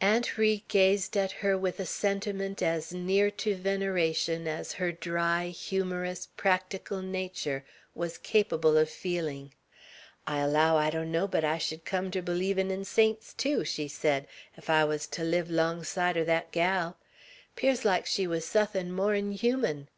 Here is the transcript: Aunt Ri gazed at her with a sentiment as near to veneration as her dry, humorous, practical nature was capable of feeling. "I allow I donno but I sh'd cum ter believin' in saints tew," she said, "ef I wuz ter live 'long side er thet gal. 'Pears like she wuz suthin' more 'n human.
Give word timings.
Aunt 0.00 0.38
Ri 0.38 0.64
gazed 0.68 1.18
at 1.18 1.30
her 1.32 1.54
with 1.58 1.78
a 1.78 1.84
sentiment 1.84 2.62
as 2.62 2.94
near 2.94 3.30
to 3.32 3.54
veneration 3.54 4.48
as 4.48 4.72
her 4.80 4.90
dry, 4.90 5.48
humorous, 5.48 6.28
practical 6.34 7.02
nature 7.02 7.62
was 7.94 8.16
capable 8.16 8.78
of 8.78 8.88
feeling. 8.88 9.52
"I 10.26 10.38
allow 10.38 10.78
I 10.78 10.88
donno 10.88 11.28
but 11.28 11.44
I 11.44 11.58
sh'd 11.58 11.84
cum 11.84 12.10
ter 12.10 12.22
believin' 12.22 12.70
in 12.70 12.86
saints 12.86 13.34
tew," 13.34 13.64
she 13.66 13.86
said, 13.86 14.26
"ef 14.56 14.70
I 14.70 14.82
wuz 14.86 15.00
ter 15.06 15.24
live 15.24 15.50
'long 15.50 15.84
side 15.84 16.16
er 16.16 16.24
thet 16.24 16.52
gal. 16.52 16.96
'Pears 17.54 17.84
like 17.84 18.06
she 18.06 18.26
wuz 18.26 18.46
suthin' 18.46 18.90
more 18.90 19.12
'n 19.12 19.32
human. 19.32 19.90